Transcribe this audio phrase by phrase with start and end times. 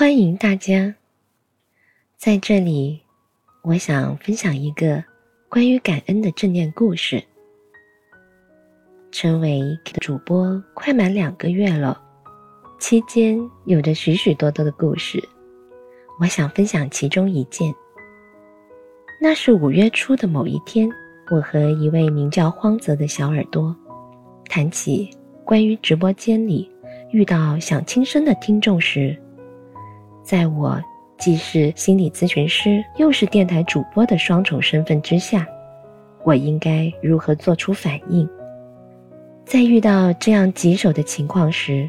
[0.00, 0.94] 欢迎大家，
[2.16, 3.02] 在这里，
[3.60, 5.04] 我想分享一个
[5.46, 7.22] 关于感恩的正念故事。
[9.12, 9.60] 成为
[10.00, 12.00] 主播快满两个月了，
[12.78, 15.22] 期间有着许许多多的故事，
[16.18, 17.70] 我想分享其中一件。
[19.20, 20.90] 那是五月初的某一天，
[21.30, 23.76] 我和一位名叫荒泽的小耳朵
[24.46, 25.10] 谈起
[25.44, 26.72] 关于直播间里
[27.10, 29.14] 遇到想轻生的听众时。
[30.22, 30.80] 在我
[31.18, 35.46] 既是心理咨询师又是电台主播的双重身份之下，
[36.24, 38.28] 我应该如何做出反应？
[39.44, 41.88] 在遇到这样棘手的情况时，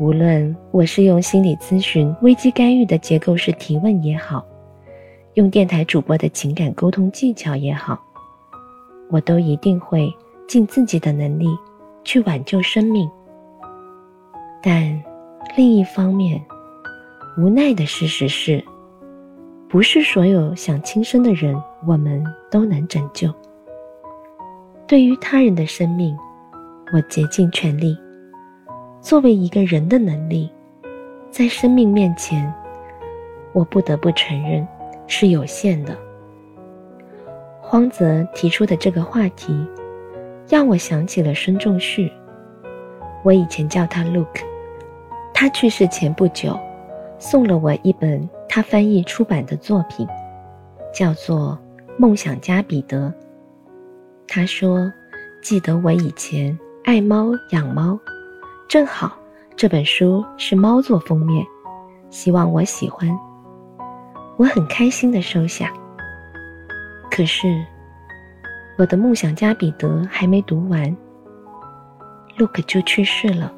[0.00, 4.44] 无论我是用心理咨询危机干预的结构式提问也好，
[5.34, 7.98] 用电台主播的情感沟通技巧也好，
[9.10, 10.12] 我都一定会
[10.46, 11.48] 尽自己的能力
[12.04, 13.10] 去挽救生命。
[14.62, 15.02] 但
[15.56, 16.40] 另一方面，
[17.38, 18.62] 无奈的事实是，
[19.66, 23.32] 不是所有想轻生的人，我们都能拯救。
[24.86, 26.14] 对于他人的生命，
[26.92, 27.96] 我竭尽全力。
[29.00, 30.52] 作为一个人的能力，
[31.30, 32.52] 在生命面前，
[33.54, 34.68] 我不得不承认
[35.06, 35.96] 是有限的。
[37.62, 39.66] 荒泽提出的这个话题，
[40.46, 42.12] 让我想起了孙仲旭。
[43.22, 44.36] 我以前叫他 Look，
[45.32, 46.54] 他去世前不久。
[47.22, 50.04] 送了我一本他翻译出版的作品，
[50.92, 51.56] 叫做
[51.96, 53.06] 《梦想家彼得》。
[54.26, 54.92] 他说
[55.40, 57.96] ：“记得我以前爱猫养猫，
[58.68, 59.16] 正好
[59.54, 61.46] 这本书是猫做封面，
[62.10, 63.08] 希望我喜欢。”
[64.36, 65.72] 我很开心的收下。
[67.08, 67.46] 可是，
[68.76, 70.94] 我的《梦想家彼得》还没读完
[72.36, 73.54] ，Look 就去世了。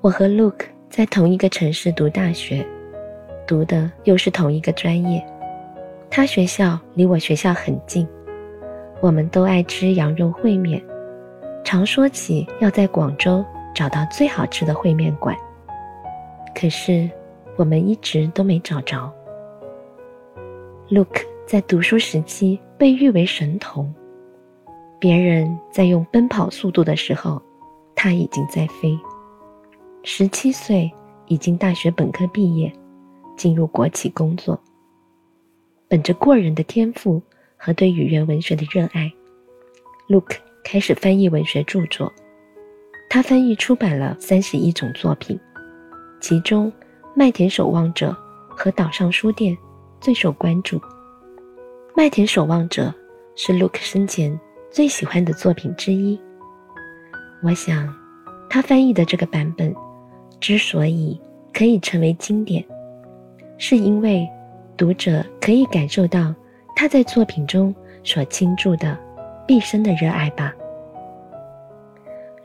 [0.00, 0.64] 我和 Look。
[0.90, 2.66] 在同一个城市读大学，
[3.46, 5.24] 读的又是同一个专业。
[6.10, 8.06] 他学校离我学校很近，
[9.00, 10.82] 我们都爱吃羊肉烩面，
[11.62, 15.36] 常说起要在广州找到最好吃的烩面馆。
[16.56, 17.08] 可是
[17.56, 19.08] 我们一直都没找着。
[20.88, 23.94] Look 在读书时期被誉为神童，
[24.98, 27.40] 别人在用奔跑速度的时候，
[27.94, 28.98] 他已经在飞。
[30.02, 30.90] 十七岁，
[31.26, 32.72] 已经大学本科毕业，
[33.36, 34.58] 进入国企工作。
[35.88, 37.20] 本着过人的天赋
[37.56, 39.12] 和对语言文学的热爱
[40.08, 42.10] ，Luke 开始翻译文学著作。
[43.10, 45.38] 他翻译出版了三十一种作品，
[46.18, 46.72] 其中
[47.14, 48.16] 《麦田守望者》
[48.56, 49.54] 和《岛上书店》
[50.00, 50.78] 最受关注。
[51.94, 52.84] 《麦田守望者》
[53.36, 54.38] 是 Luke 生前
[54.70, 56.18] 最喜欢的作品之一。
[57.42, 57.94] 我想，
[58.48, 59.74] 他翻译的这个版本。
[60.40, 61.20] 之所以
[61.52, 62.64] 可以成为经典，
[63.58, 64.26] 是因为
[64.76, 66.34] 读者可以感受到
[66.74, 68.98] 他在作品中所倾注的
[69.46, 70.52] 毕生的热爱吧。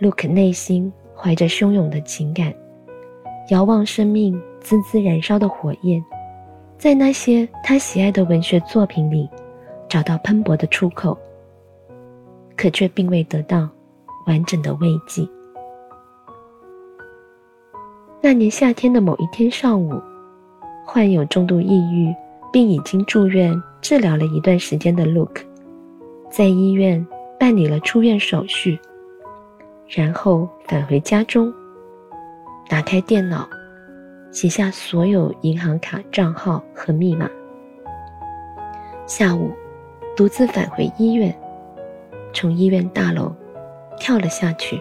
[0.00, 2.52] Look 内心怀着汹涌的情感，
[3.50, 6.04] 遥望生命滋滋燃烧的火焰，
[6.76, 9.30] 在那些他喜爱的文学作品里
[9.88, 11.16] 找到喷薄的出口，
[12.56, 13.68] 可却并未得到
[14.26, 15.22] 完整的慰藉。
[18.24, 20.00] 那年夏天的某一天上午，
[20.82, 22.10] 患有重度抑郁
[22.50, 25.40] 并已经住院治疗了一段时间的 Look，
[26.30, 27.06] 在医院
[27.38, 28.80] 办理了出院手续，
[29.86, 31.52] 然后返回家中，
[32.66, 33.46] 打开电脑，
[34.30, 37.28] 写下所有银行卡账号和密码。
[39.04, 39.52] 下午，
[40.16, 41.38] 独自返回医院，
[42.32, 43.30] 从医院大楼
[43.98, 44.80] 跳了下去。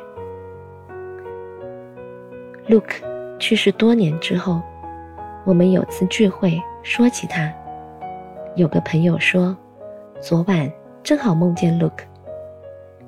[2.69, 3.12] Look。
[3.39, 4.61] 去世多年之后，
[5.45, 7.51] 我们有次聚会说起他，
[8.55, 9.55] 有个朋友说，
[10.21, 10.71] 昨晚
[11.03, 12.01] 正好梦见 Look，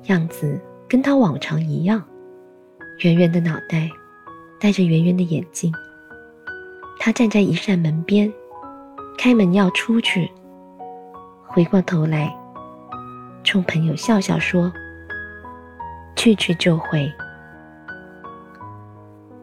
[0.04, 2.02] 样子跟他往常一样，
[3.00, 3.88] 圆圆的脑袋，
[4.60, 5.72] 戴着圆圆的眼镜。
[6.98, 8.30] 他站在一扇门边，
[9.16, 10.30] 开门要出去，
[11.46, 12.34] 回过头来，
[13.44, 14.72] 冲朋友笑笑说
[16.16, 17.10] ：“去去就回。”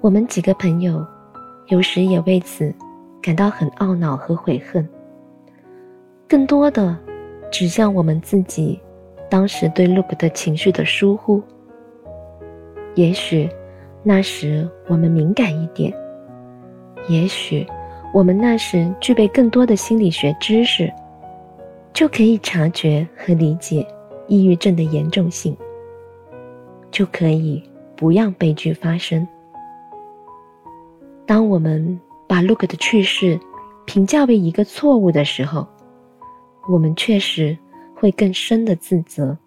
[0.03, 1.01] 我们几个朋友，
[1.67, 2.75] 有时也为此
[3.21, 4.85] 感到很懊恼和悔恨。
[6.27, 6.93] 更多的
[7.49, 8.77] 指向我们自己
[9.29, 11.41] 当时对 Look 的情绪的疏忽。
[12.95, 13.49] 也许
[14.03, 15.93] 那时我们敏感一点，
[17.07, 17.65] 也许
[18.13, 20.91] 我们那时具备更多的心理学知识，
[21.93, 23.87] 就可以察觉和理解
[24.27, 25.55] 抑郁症的严重性，
[26.91, 27.63] 就可以
[27.95, 29.25] 不让悲剧发生。
[31.25, 33.39] 当我们把 Look 的去世
[33.85, 35.67] 评价为一个错误的时候，
[36.69, 37.57] 我们确实
[37.95, 39.37] 会更深的自责。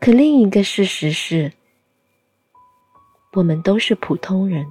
[0.00, 1.50] 可另一个事实是，
[3.34, 4.66] 我们都是普通人。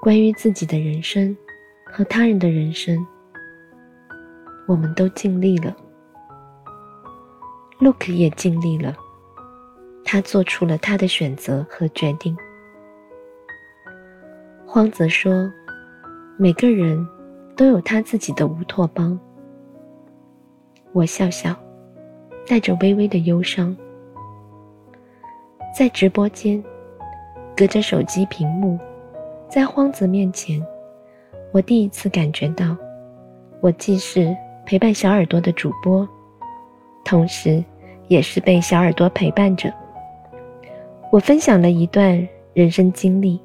[0.00, 1.36] 关于自己的人生
[1.84, 3.06] 和他人的人生，
[4.66, 5.76] 我们都尽力了。
[7.80, 8.96] Look 也尽力了，
[10.04, 12.36] 他做出了他的选择和决定。
[14.72, 15.52] 荒泽说
[16.38, 17.04] ：“每个人
[17.56, 19.18] 都有他自己的乌托邦。”
[20.94, 21.56] 我笑笑，
[22.46, 23.76] 带着微微的忧伤，
[25.76, 26.62] 在直播间，
[27.56, 28.78] 隔着手机屏幕。
[29.48, 30.64] 在荒泽面前，
[31.50, 32.76] 我第一次感觉到，
[33.60, 34.32] 我既是
[34.64, 36.08] 陪伴小耳朵的主播，
[37.04, 37.64] 同时
[38.06, 39.74] 也是被小耳朵陪伴着。
[41.10, 42.24] 我分享了一段
[42.54, 43.40] 人生经历，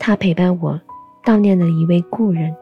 [0.00, 0.80] 他陪伴我
[1.22, 2.52] 悼念了一位故人。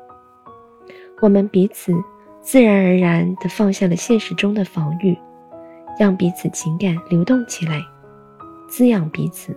[1.23, 1.95] 我们彼此
[2.43, 5.17] 自然而然地放下了现实中的防御，
[5.99, 7.81] 让彼此情感流动起来，
[8.69, 9.57] 滋养彼此。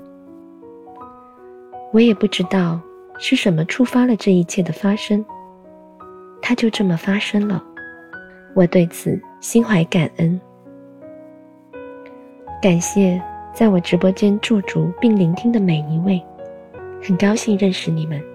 [1.91, 2.79] 我也不知道。
[3.23, 5.23] 是什么触发了这一切的发生？
[6.41, 7.63] 它就这么发生了，
[8.55, 10.41] 我对此心怀感恩。
[12.59, 13.21] 感谢
[13.53, 16.19] 在我直播间驻足并聆听的每一位，
[17.03, 18.30] 很高兴认识你们。